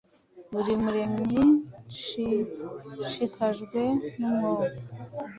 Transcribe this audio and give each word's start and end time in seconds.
Buri 0.51 0.71
Muremyi 0.81 1.43
Nshishikajwe 1.91 3.81
numwuka 4.17 4.79